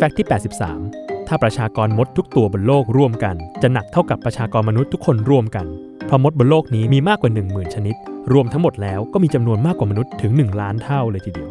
[0.00, 0.28] แฟกต์ที่
[0.80, 5.66] 83 ถ้าประชากรมดทุกตัวบนโลกร่วมกัน จะหนักเท่ากับประชากรมนุษย์ทุกคนร่วมกัน
[6.06, 7.96] เพราะมดบนโลกนี้มีมากกว่า 10,000 ชนิด
[8.32, 11.50] รวมทั้งหมดแล้วก็มีจำนวนมากกว่ามนุษย์ถึง 1 ล้านเท่าเลยทีเดียว